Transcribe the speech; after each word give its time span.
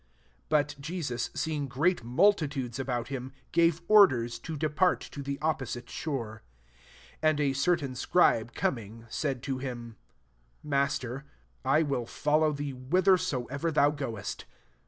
18 0.47 0.47
But 0.49 0.75
Jesus 0.79 1.29
seeing 1.35 1.67
great 1.67 2.03
nudtitudes 2.03 2.79
ahout 2.83 3.09
himy 3.09 3.33
gave 3.51 3.83
or 3.87 4.07
ciers 4.07 4.41
to 4.41 4.57
depart 4.57 4.99
to 5.01 5.21
the 5.21 5.37
opposite 5.43 5.85
fljx>re* 5.89 6.39
19 7.21 7.29
And 7.29 7.39
a 7.39 7.53
certain 7.53 7.93
scribe 7.93 8.55
coming, 8.55 9.05
said 9.09 9.43
to 9.43 9.59
Mm, 9.59 9.89
^^ 9.89 9.95
Master, 10.63 11.25
X 11.63 11.87
will 11.87 12.07
follow 12.07 12.51
thee 12.51 12.71
whithersoever 12.71 13.71
tl»ou 13.71 13.91
goest.'' 13.95 14.45